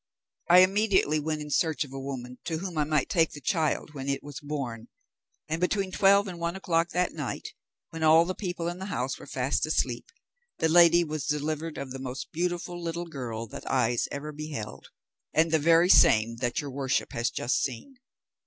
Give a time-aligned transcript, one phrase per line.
[0.49, 3.93] I immediately went in search of a woman to whom I might take the child
[3.93, 4.87] when it was born;
[5.47, 7.49] and, between twelve and one o'clock that night,
[7.91, 10.07] when all the people in the house were fast asleep,
[10.57, 14.87] the lady was delivered of the most beautiful little girl that eyes ever beheld,
[15.35, 17.97] and the very same that your worship has just seen.